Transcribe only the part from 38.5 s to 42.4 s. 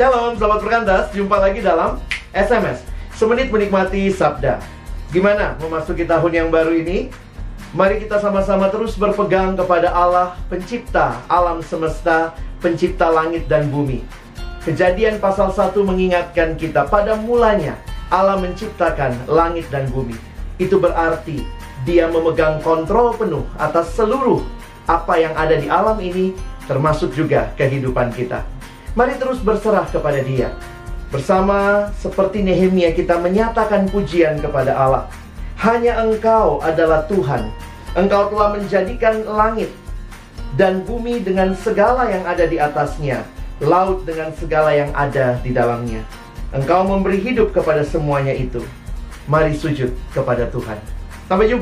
menjadikan langit dan bumi dengan segala yang